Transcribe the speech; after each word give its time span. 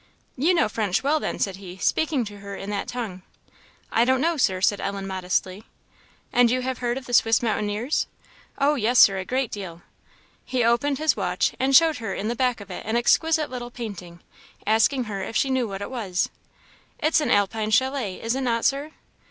"You 0.35 0.55
know 0.55 0.67
French 0.67 1.03
well, 1.03 1.19
then?" 1.19 1.37
said 1.37 1.57
he, 1.57 1.77
speaking 1.77 2.25
to 2.25 2.39
her 2.39 2.55
in 2.55 2.71
that 2.71 2.87
tongue. 2.87 3.21
"I 3.91 4.03
don't 4.03 4.19
know, 4.19 4.35
Sir," 4.35 4.59
said 4.59 4.81
Ellen, 4.81 5.05
modestly. 5.05 5.63
"And 6.33 6.49
you 6.49 6.61
have 6.61 6.79
heard 6.79 6.97
of 6.97 7.05
the 7.05 7.13
Swiss 7.13 7.43
mountaineers?" 7.43 8.07
"Oh 8.57 8.73
yes, 8.73 8.97
Sir; 8.97 9.19
a 9.19 9.25
great 9.25 9.51
deal." 9.51 9.83
He 10.43 10.63
opened 10.63 10.97
his 10.97 11.15
watch 11.15 11.53
and 11.59 11.75
showed 11.75 11.97
her 11.97 12.15
in 12.15 12.29
the 12.29 12.35
back 12.35 12.59
of 12.61 12.71
it 12.71 12.83
an 12.83 12.95
exquisite 12.95 13.51
little 13.51 13.69
painting, 13.69 14.21
asking 14.65 15.03
her 15.03 15.21
if 15.21 15.35
she 15.35 15.51
knew 15.51 15.67
what 15.67 15.83
it 15.83 15.91
was. 15.91 16.29
"It 16.97 17.13
is 17.13 17.21
an 17.21 17.29
Alpine 17.29 17.69
chalet, 17.69 18.19
is 18.19 18.33
it 18.33 18.41
not, 18.41 18.65
Sir?" 18.65 18.93